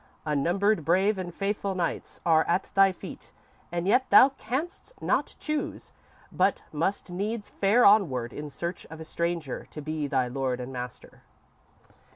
[0.25, 3.31] Unnumbered brave and faithful knights are at thy feet
[3.71, 5.91] and yet thou canst not choose,
[6.31, 10.73] but must needs fare onward in search of a stranger to be thy lord and
[10.73, 11.21] master."